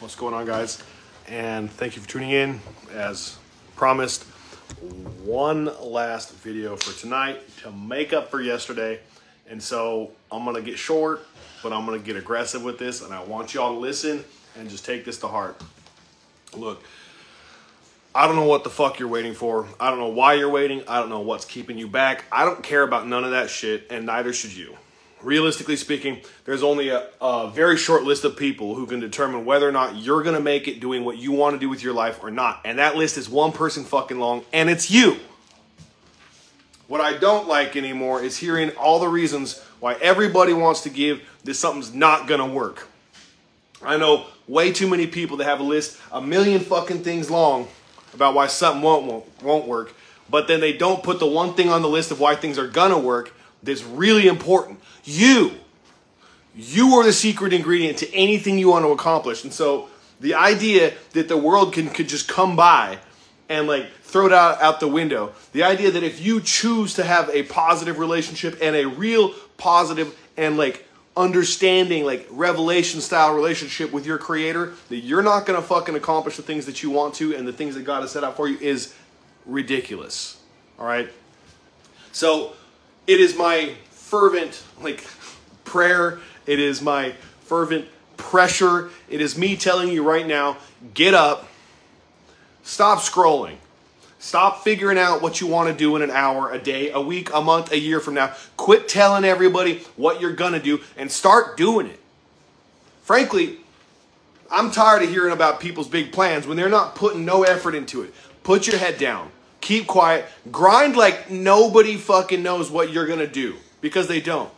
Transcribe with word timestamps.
What's 0.00 0.14
going 0.14 0.32
on, 0.32 0.46
guys? 0.46 0.80
And 1.26 1.68
thank 1.68 1.96
you 1.96 2.02
for 2.02 2.08
tuning 2.08 2.30
in. 2.30 2.60
As 2.94 3.36
promised, 3.74 4.22
one 5.24 5.72
last 5.82 6.32
video 6.34 6.76
for 6.76 6.96
tonight 7.00 7.40
to 7.62 7.72
make 7.72 8.12
up 8.12 8.30
for 8.30 8.40
yesterday. 8.40 9.00
And 9.50 9.60
so 9.60 10.12
I'm 10.30 10.44
gonna 10.44 10.62
get 10.62 10.78
short, 10.78 11.26
but 11.64 11.72
I'm 11.72 11.84
gonna 11.84 11.98
get 11.98 12.14
aggressive 12.14 12.62
with 12.62 12.78
this, 12.78 13.02
and 13.02 13.12
I 13.12 13.24
want 13.24 13.54
y'all 13.54 13.74
to 13.74 13.80
listen 13.80 14.24
and 14.56 14.70
just 14.70 14.84
take 14.84 15.04
this 15.04 15.18
to 15.18 15.26
heart. 15.26 15.60
Look, 16.56 16.84
I 18.14 18.28
don't 18.28 18.36
know 18.36 18.46
what 18.46 18.62
the 18.62 18.70
fuck 18.70 19.00
you're 19.00 19.08
waiting 19.08 19.34
for. 19.34 19.66
I 19.80 19.90
don't 19.90 19.98
know 19.98 20.06
why 20.06 20.34
you're 20.34 20.48
waiting. 20.48 20.84
I 20.86 21.00
don't 21.00 21.08
know 21.08 21.22
what's 21.22 21.44
keeping 21.44 21.76
you 21.76 21.88
back. 21.88 22.24
I 22.30 22.44
don't 22.44 22.62
care 22.62 22.84
about 22.84 23.08
none 23.08 23.24
of 23.24 23.32
that 23.32 23.50
shit, 23.50 23.88
and 23.90 24.06
neither 24.06 24.32
should 24.32 24.52
you. 24.54 24.76
Realistically 25.22 25.76
speaking, 25.76 26.20
there's 26.44 26.62
only 26.62 26.90
a, 26.90 27.08
a 27.20 27.50
very 27.50 27.76
short 27.76 28.04
list 28.04 28.24
of 28.24 28.36
people 28.36 28.76
who 28.76 28.86
can 28.86 29.00
determine 29.00 29.44
whether 29.44 29.68
or 29.68 29.72
not 29.72 29.96
you're 29.96 30.22
gonna 30.22 30.40
make 30.40 30.68
it 30.68 30.78
doing 30.78 31.04
what 31.04 31.18
you 31.18 31.32
wanna 31.32 31.58
do 31.58 31.68
with 31.68 31.82
your 31.82 31.92
life 31.92 32.22
or 32.22 32.30
not. 32.30 32.60
And 32.64 32.78
that 32.78 32.96
list 32.96 33.18
is 33.18 33.28
one 33.28 33.50
person 33.50 33.84
fucking 33.84 34.18
long, 34.18 34.44
and 34.52 34.70
it's 34.70 34.90
you. 34.90 35.16
What 36.86 37.00
I 37.00 37.18
don't 37.18 37.48
like 37.48 37.76
anymore 37.76 38.22
is 38.22 38.36
hearing 38.36 38.70
all 38.76 39.00
the 39.00 39.08
reasons 39.08 39.60
why 39.80 39.94
everybody 39.94 40.52
wants 40.52 40.82
to 40.82 40.90
give 40.90 41.20
that 41.44 41.54
something's 41.54 41.92
not 41.92 42.28
gonna 42.28 42.46
work. 42.46 42.86
I 43.82 43.96
know 43.96 44.26
way 44.46 44.72
too 44.72 44.88
many 44.88 45.06
people 45.06 45.36
that 45.38 45.44
have 45.44 45.60
a 45.60 45.64
list 45.64 45.98
a 46.12 46.20
million 46.20 46.60
fucking 46.60 47.02
things 47.02 47.28
long 47.30 47.68
about 48.14 48.34
why 48.34 48.46
something 48.46 48.82
won't, 48.82 49.04
won't 49.04 49.42
won't 49.42 49.66
work, 49.66 49.94
but 50.30 50.48
then 50.48 50.60
they 50.60 50.72
don't 50.72 51.02
put 51.02 51.18
the 51.18 51.26
one 51.26 51.54
thing 51.54 51.70
on 51.70 51.82
the 51.82 51.88
list 51.88 52.10
of 52.10 52.20
why 52.20 52.36
things 52.36 52.56
are 52.56 52.68
gonna 52.68 52.98
work 52.98 53.32
that's 53.62 53.84
really 53.84 54.26
important. 54.26 54.80
You, 55.04 55.52
you 56.54 56.94
are 56.94 57.04
the 57.04 57.12
secret 57.12 57.52
ingredient 57.52 57.98
to 57.98 58.14
anything 58.14 58.58
you 58.58 58.68
want 58.68 58.84
to 58.84 58.90
accomplish, 58.90 59.44
and 59.44 59.52
so 59.52 59.88
the 60.20 60.34
idea 60.34 60.94
that 61.12 61.28
the 61.28 61.36
world 61.36 61.72
can 61.72 61.88
could 61.90 62.08
just 62.08 62.28
come 62.28 62.56
by 62.56 62.98
and 63.48 63.66
like 63.66 63.90
throw 64.02 64.26
it 64.26 64.32
out, 64.32 64.60
out 64.60 64.80
the 64.80 64.88
window. 64.88 65.32
The 65.52 65.62
idea 65.62 65.90
that 65.90 66.02
if 66.02 66.20
you 66.20 66.40
choose 66.40 66.94
to 66.94 67.04
have 67.04 67.30
a 67.30 67.44
positive 67.44 67.98
relationship 67.98 68.58
and 68.60 68.74
a 68.74 68.86
real 68.86 69.32
positive 69.56 70.16
and 70.36 70.56
like 70.56 70.86
understanding, 71.16 72.04
like 72.04 72.26
revelation 72.30 73.00
style 73.00 73.34
relationship 73.34 73.92
with 73.92 74.06
your 74.06 74.18
creator, 74.18 74.72
that 74.88 74.98
you're 74.98 75.22
not 75.22 75.46
gonna 75.46 75.62
fucking 75.62 75.94
accomplish 75.94 76.36
the 76.36 76.42
things 76.42 76.66
that 76.66 76.82
you 76.82 76.90
want 76.90 77.14
to 77.14 77.34
and 77.34 77.46
the 77.46 77.52
things 77.52 77.74
that 77.74 77.82
God 77.82 78.02
has 78.02 78.12
set 78.12 78.24
out 78.24 78.36
for 78.36 78.48
you 78.48 78.58
is 78.58 78.94
ridiculous. 79.44 80.40
All 80.78 80.86
right. 80.86 81.10
So 82.12 82.54
it 83.08 83.18
is 83.18 83.36
my 83.36 83.74
fervent 83.90 84.62
like 84.80 85.04
prayer. 85.64 86.20
It 86.46 86.60
is 86.60 86.80
my 86.80 87.14
fervent 87.40 87.88
pressure. 88.16 88.90
It 89.08 89.20
is 89.20 89.36
me 89.36 89.56
telling 89.56 89.88
you 89.88 90.04
right 90.04 90.26
now, 90.26 90.58
get 90.94 91.14
up 91.14 91.48
Stop 92.68 92.98
scrolling. 92.98 93.56
Stop 94.18 94.62
figuring 94.62 94.98
out 94.98 95.22
what 95.22 95.40
you 95.40 95.46
want 95.46 95.70
to 95.70 95.74
do 95.74 95.96
in 95.96 96.02
an 96.02 96.10
hour, 96.10 96.52
a 96.52 96.58
day, 96.58 96.90
a 96.90 97.00
week, 97.00 97.30
a 97.32 97.40
month, 97.40 97.72
a 97.72 97.78
year 97.78 97.98
from 97.98 98.12
now. 98.12 98.34
Quit 98.58 98.88
telling 98.88 99.24
everybody 99.24 99.78
what 99.96 100.20
you're 100.20 100.34
going 100.34 100.52
to 100.52 100.60
do 100.60 100.78
and 100.94 101.10
start 101.10 101.56
doing 101.56 101.86
it. 101.86 101.98
Frankly, 103.04 103.56
I'm 104.50 104.70
tired 104.70 105.02
of 105.02 105.08
hearing 105.08 105.32
about 105.32 105.60
people's 105.60 105.88
big 105.88 106.12
plans 106.12 106.46
when 106.46 106.58
they're 106.58 106.68
not 106.68 106.94
putting 106.94 107.24
no 107.24 107.42
effort 107.42 107.74
into 107.74 108.02
it. 108.02 108.12
Put 108.42 108.66
your 108.66 108.76
head 108.76 108.98
down. 108.98 109.30
Keep 109.68 109.86
quiet. 109.86 110.24
Grind 110.50 110.96
like 110.96 111.30
nobody 111.30 111.96
fucking 111.96 112.42
knows 112.42 112.70
what 112.70 112.90
you're 112.90 113.04
to 113.18 113.26
do 113.26 113.56
because 113.82 114.08
they 114.08 114.18
don't. 114.18 114.50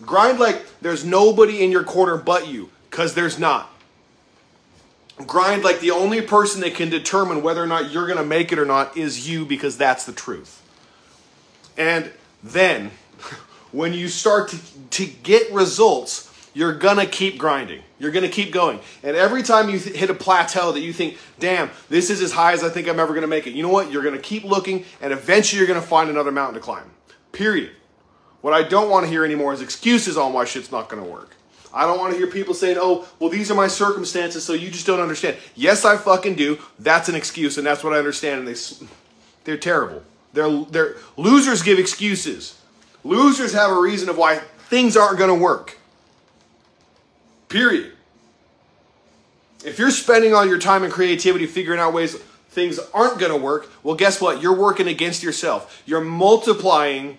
Grind 0.00 0.40
like 0.40 0.64
there's 0.80 1.04
nobody 1.04 1.62
in 1.62 1.70
your 1.70 1.84
corner 1.84 2.16
but 2.16 2.48
you 2.48 2.70
because 2.88 3.12
there's 3.12 3.38
not 3.38 3.70
grind 5.26 5.62
like 5.62 5.80
the 5.80 5.90
only 5.90 6.22
person 6.22 6.62
that 6.62 6.74
can 6.74 6.88
determine 6.88 7.42
whether 7.42 7.62
or 7.62 7.66
not 7.66 7.90
you're 7.90 8.06
to 8.16 8.24
make 8.24 8.52
it 8.52 8.58
or 8.58 8.64
not 8.64 8.96
is 8.96 9.28
you 9.28 9.44
because 9.44 9.76
that's 9.76 10.06
the 10.06 10.12
truth. 10.12 10.62
And 11.76 12.10
then 12.42 12.90
when 13.70 13.92
you 13.92 14.08
start 14.08 14.48
to, 14.48 14.58
to 14.92 15.04
get 15.04 15.52
results, 15.52 16.33
you're 16.54 16.72
to 16.96 17.06
keep 17.06 17.36
grinding. 17.36 17.82
You're 17.98 18.12
to 18.22 18.30
keep 18.30 18.52
going. 18.52 18.80
And 19.02 19.16
every 19.16 19.42
time 19.42 19.68
you 19.68 19.78
th- 19.78 19.96
hit 19.96 20.08
a 20.08 20.14
plateau 20.14 20.72
that 20.72 20.80
you 20.80 20.92
think, 20.92 21.18
damn, 21.38 21.70
this 21.88 22.10
is 22.10 22.22
as 22.22 22.32
high 22.32 22.52
as 22.52 22.62
I 22.62 22.68
think 22.68 22.88
I'm 22.88 23.00
ever 23.00 23.12
to 23.22 23.26
make 23.26 23.46
it, 23.46 23.54
you 23.54 23.62
know 23.62 23.68
what? 23.68 23.90
You're 23.90 24.02
to 24.14 24.22
keep 24.22 24.44
looking 24.44 24.84
and 25.02 25.12
eventually 25.12 25.58
you're 25.58 25.66
to 25.80 25.86
find 25.86 26.08
another 26.08 26.30
mountain 26.30 26.54
to 26.54 26.60
climb. 26.60 26.90
Period. 27.32 27.72
What 28.40 28.54
I 28.54 28.62
don't 28.62 28.90
want 28.90 29.04
to 29.04 29.10
hear 29.10 29.24
anymore 29.24 29.52
is 29.52 29.60
excuses 29.60 30.16
on 30.16 30.32
why 30.32 30.44
shit's 30.44 30.70
not 30.70 30.88
to 31.02 31.08
work. 31.08 31.34
I 31.72 31.86
don't 31.86 31.98
want 31.98 32.12
to 32.12 32.18
hear 32.18 32.28
people 32.28 32.54
saying, 32.54 32.76
oh, 32.78 33.08
well, 33.18 33.30
these 33.30 33.50
are 33.50 33.54
my 33.54 33.66
circumstances, 33.66 34.44
so 34.44 34.52
you 34.52 34.70
just 34.70 34.86
don't 34.86 35.00
understand. 35.00 35.36
Yes, 35.56 35.84
I 35.84 35.96
fucking 35.96 36.36
do. 36.36 36.58
That's 36.78 37.08
an 37.08 37.16
excuse, 37.16 37.58
and 37.58 37.66
that's 37.66 37.82
what 37.82 37.92
I 37.92 37.98
understand. 37.98 38.46
And 38.46 38.48
they, 38.48 38.86
they're 39.42 39.56
terrible. 39.56 40.04
They're, 40.34 40.64
they're 40.70 40.96
losers 41.16 41.62
give 41.62 41.80
excuses. 41.80 42.60
Losers 43.02 43.52
have 43.54 43.70
a 43.70 43.80
reason 43.80 44.08
of 44.08 44.16
why 44.16 44.38
things 44.68 44.96
aren't 44.96 45.18
to 45.36 45.42
work. 45.42 45.78
Period. 47.54 47.92
If 49.64 49.78
you're 49.78 49.92
spending 49.92 50.34
all 50.34 50.44
your 50.44 50.58
time 50.58 50.82
and 50.82 50.92
creativity 50.92 51.46
figuring 51.46 51.78
out 51.78 51.92
ways 51.92 52.16
things 52.48 52.80
aren't 52.92 53.20
going 53.20 53.30
to 53.30 53.38
work, 53.38 53.70
well, 53.84 53.94
guess 53.94 54.20
what? 54.20 54.42
You're 54.42 54.56
working 54.56 54.88
against 54.88 55.22
yourself. 55.22 55.80
You're 55.86 56.00
multiplying 56.00 57.16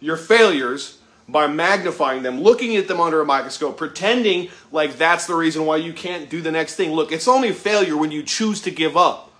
your 0.00 0.16
failures 0.16 0.98
by 1.28 1.46
magnifying 1.46 2.24
them, 2.24 2.40
looking 2.40 2.74
at 2.74 2.88
them 2.88 3.00
under 3.00 3.20
a 3.20 3.24
microscope, 3.24 3.76
pretending 3.76 4.48
like 4.72 4.98
that's 4.98 5.28
the 5.28 5.36
reason 5.36 5.66
why 5.66 5.76
you 5.76 5.92
can't 5.92 6.28
do 6.28 6.40
the 6.40 6.50
next 6.50 6.74
thing. 6.74 6.90
Look, 6.90 7.12
it's 7.12 7.28
only 7.28 7.52
failure 7.52 7.96
when 7.96 8.10
you 8.10 8.24
choose 8.24 8.60
to 8.62 8.72
give 8.72 8.96
up. 8.96 9.30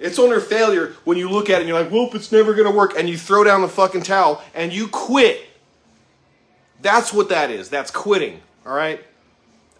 It's 0.00 0.18
only 0.18 0.40
failure 0.40 0.96
when 1.04 1.18
you 1.18 1.30
look 1.30 1.50
at 1.50 1.58
it 1.58 1.60
and 1.60 1.68
you're 1.68 1.80
like, 1.80 1.92
well, 1.92 2.10
it's 2.14 2.32
never 2.32 2.52
going 2.52 2.68
to 2.68 2.76
work, 2.76 2.98
and 2.98 3.08
you 3.08 3.16
throw 3.16 3.44
down 3.44 3.62
the 3.62 3.68
fucking 3.68 4.02
towel 4.02 4.42
and 4.56 4.72
you 4.72 4.88
quit. 4.88 5.46
That's 6.82 7.12
what 7.12 7.28
that 7.28 7.52
is. 7.52 7.68
That's 7.68 7.92
quitting, 7.92 8.40
all 8.68 8.74
right? 8.74 9.02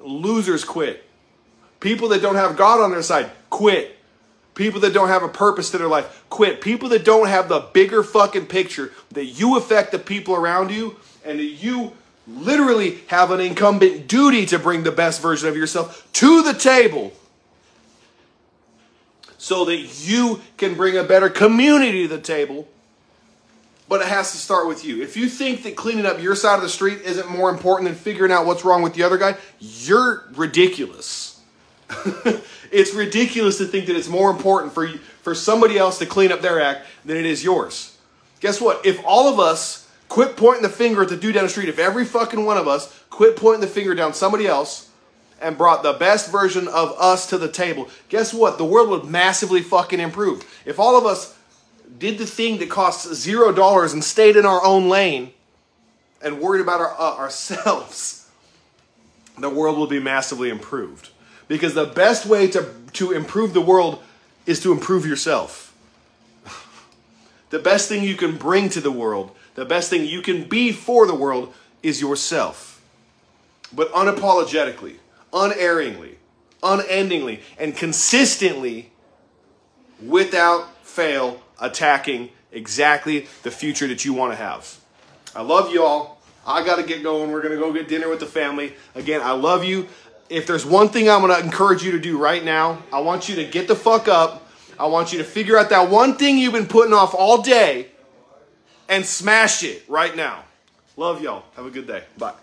Losers 0.00 0.64
quit. 0.64 1.04
People 1.78 2.08
that 2.08 2.22
don't 2.22 2.36
have 2.36 2.56
God 2.56 2.80
on 2.80 2.90
their 2.90 3.02
side 3.02 3.30
quit. 3.50 3.96
People 4.54 4.80
that 4.80 4.92
don't 4.92 5.08
have 5.08 5.22
a 5.22 5.28
purpose 5.28 5.70
to 5.70 5.78
their 5.78 5.86
life, 5.86 6.24
quit. 6.30 6.60
People 6.60 6.88
that 6.88 7.04
don't 7.04 7.28
have 7.28 7.48
the 7.48 7.60
bigger 7.60 8.02
fucking 8.02 8.46
picture 8.46 8.90
that 9.10 9.26
you 9.26 9.56
affect 9.56 9.92
the 9.92 9.98
people 9.98 10.34
around 10.34 10.72
you 10.72 10.96
and 11.24 11.38
that 11.38 11.44
you 11.44 11.92
literally 12.26 12.98
have 13.06 13.30
an 13.30 13.40
incumbent 13.40 14.08
duty 14.08 14.46
to 14.46 14.58
bring 14.58 14.82
the 14.82 14.90
best 14.90 15.20
version 15.20 15.48
of 15.48 15.56
yourself 15.56 16.08
to 16.14 16.42
the 16.42 16.54
table 16.54 17.12
so 19.36 19.66
that 19.66 19.76
you 20.06 20.40
can 20.56 20.74
bring 20.74 20.96
a 20.96 21.04
better 21.04 21.28
community 21.28 22.08
to 22.08 22.16
the 22.16 22.20
table. 22.20 22.66
But 23.88 24.02
it 24.02 24.08
has 24.08 24.32
to 24.32 24.36
start 24.36 24.68
with 24.68 24.84
you. 24.84 25.02
If 25.02 25.16
you 25.16 25.28
think 25.28 25.62
that 25.62 25.74
cleaning 25.74 26.04
up 26.04 26.20
your 26.20 26.34
side 26.34 26.56
of 26.56 26.62
the 26.62 26.68
street 26.68 27.00
isn't 27.02 27.30
more 27.30 27.48
important 27.48 27.88
than 27.88 27.96
figuring 27.96 28.30
out 28.30 28.44
what's 28.44 28.64
wrong 28.64 28.82
with 28.82 28.94
the 28.94 29.02
other 29.02 29.16
guy, 29.16 29.36
you're 29.60 30.28
ridiculous. 30.34 31.40
it's 32.70 32.92
ridiculous 32.92 33.56
to 33.58 33.64
think 33.64 33.86
that 33.86 33.96
it's 33.96 34.08
more 34.08 34.30
important 34.30 34.74
for 34.74 34.84
you, 34.84 34.98
for 35.22 35.34
somebody 35.34 35.78
else 35.78 35.98
to 35.98 36.06
clean 36.06 36.30
up 36.30 36.42
their 36.42 36.60
act 36.60 36.86
than 37.04 37.16
it 37.16 37.24
is 37.24 37.42
yours. 37.42 37.96
Guess 38.40 38.60
what? 38.60 38.84
If 38.84 39.02
all 39.04 39.32
of 39.32 39.40
us 39.40 39.90
quit 40.08 40.36
pointing 40.36 40.62
the 40.62 40.68
finger 40.68 41.02
at 41.02 41.08
the 41.08 41.16
dude 41.16 41.34
down 41.34 41.44
the 41.44 41.50
street, 41.50 41.68
if 41.68 41.78
every 41.78 42.04
fucking 42.04 42.44
one 42.44 42.56
of 42.56 42.68
us 42.68 43.02
quit 43.10 43.36
pointing 43.36 43.60
the 43.60 43.66
finger 43.66 43.94
down 43.94 44.12
somebody 44.12 44.46
else 44.46 44.90
and 45.40 45.56
brought 45.56 45.82
the 45.82 45.92
best 45.94 46.30
version 46.30 46.68
of 46.68 46.92
us 46.98 47.28
to 47.28 47.38
the 47.38 47.50
table, 47.50 47.88
guess 48.08 48.34
what? 48.34 48.58
The 48.58 48.64
world 48.64 48.90
would 48.90 49.04
massively 49.04 49.62
fucking 49.62 50.00
improve. 50.00 50.44
If 50.66 50.78
all 50.78 50.98
of 50.98 51.06
us 51.06 51.37
did 51.96 52.18
the 52.18 52.26
thing 52.26 52.58
that 52.58 52.68
costs 52.68 53.12
zero 53.14 53.52
dollars 53.52 53.92
and 53.92 54.04
stayed 54.04 54.36
in 54.36 54.44
our 54.44 54.64
own 54.64 54.88
lane 54.88 55.32
and 56.22 56.40
worried 56.40 56.60
about 56.60 56.80
our, 56.80 56.94
uh, 56.98 57.16
ourselves, 57.16 58.28
the 59.38 59.48
world 59.48 59.78
will 59.78 59.86
be 59.86 60.00
massively 60.00 60.50
improved. 60.50 61.10
Because 61.46 61.74
the 61.74 61.86
best 61.86 62.26
way 62.26 62.48
to, 62.48 62.68
to 62.94 63.12
improve 63.12 63.54
the 63.54 63.60
world 63.60 64.02
is 64.44 64.60
to 64.60 64.72
improve 64.72 65.06
yourself. 65.06 65.74
the 67.50 67.58
best 67.58 67.88
thing 67.88 68.02
you 68.02 68.16
can 68.16 68.36
bring 68.36 68.68
to 68.70 68.80
the 68.80 68.90
world, 68.90 69.34
the 69.54 69.64
best 69.64 69.88
thing 69.90 70.04
you 70.04 70.20
can 70.20 70.44
be 70.44 70.72
for 70.72 71.06
the 71.06 71.14
world 71.14 71.54
is 71.82 72.00
yourself. 72.00 72.82
But 73.72 73.92
unapologetically, 73.92 74.96
unerringly, 75.32 76.18
unendingly, 76.62 77.40
and 77.58 77.76
consistently, 77.76 78.90
without 80.02 80.84
fail, 80.84 81.42
attacking 81.60 82.30
exactly 82.52 83.26
the 83.42 83.50
future 83.50 83.86
that 83.88 84.04
you 84.04 84.14
want 84.14 84.32
to 84.32 84.36
have. 84.36 84.78
I 85.34 85.42
love 85.42 85.72
you 85.72 85.82
all. 85.82 86.20
I 86.46 86.64
got 86.64 86.76
to 86.76 86.82
get 86.82 87.02
going. 87.02 87.30
We're 87.30 87.42
going 87.42 87.54
to 87.54 87.60
go 87.60 87.72
get 87.72 87.88
dinner 87.88 88.08
with 88.08 88.20
the 88.20 88.26
family. 88.26 88.74
Again, 88.94 89.20
I 89.22 89.32
love 89.32 89.64
you 89.64 89.88
if 90.30 90.46
there's 90.46 90.66
one 90.66 90.88
thing 90.88 91.08
I'm 91.08 91.20
going 91.20 91.38
to 91.38 91.44
encourage 91.44 91.82
you 91.82 91.92
to 91.92 91.98
do 91.98 92.18
right 92.18 92.44
now, 92.44 92.82
I 92.92 93.00
want 93.00 93.28
you 93.28 93.36
to 93.36 93.44
get 93.44 93.68
the 93.68 93.76
fuck 93.76 94.08
up. 94.08 94.46
I 94.78 94.86
want 94.86 95.12
you 95.12 95.18
to 95.18 95.24
figure 95.24 95.56
out 95.56 95.70
that 95.70 95.90
one 95.90 96.16
thing 96.16 96.38
you've 96.38 96.52
been 96.52 96.66
putting 96.66 96.94
off 96.94 97.14
all 97.14 97.42
day 97.42 97.88
and 98.88 99.04
smash 99.04 99.64
it 99.64 99.82
right 99.88 100.14
now. 100.14 100.44
Love 100.96 101.22
y'all. 101.22 101.44
Have 101.56 101.66
a 101.66 101.70
good 101.70 101.86
day. 101.86 102.04
Bye. 102.16 102.34